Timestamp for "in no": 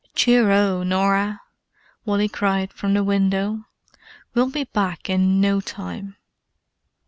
5.11-5.59